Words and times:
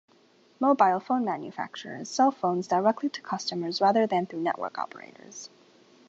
Mobile 0.59 0.99
phone 0.99 1.23
manufacturers 1.23 2.09
sell 2.09 2.31
phones 2.31 2.65
directly 2.67 3.07
to 3.09 3.21
customers 3.21 3.79
rather 3.81 4.07
than 4.07 4.25
through 4.25 4.41
network 4.41 4.79
operators. 4.79 5.51